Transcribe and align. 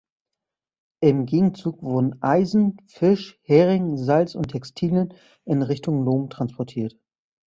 Im 1.03 1.27
Gegenzug 1.27 1.83
wurden 1.83 2.23
Eisen, 2.23 2.77
Fisch, 2.87 3.37
Hering, 3.43 3.97
Salz 3.97 4.33
und 4.33 4.47
Textilien 4.47 5.13
in 5.45 5.61
Richtung 5.61 6.03
Lom 6.03 6.27
transportiert. 6.31 6.97